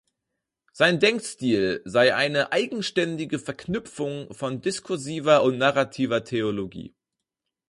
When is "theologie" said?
6.23-6.95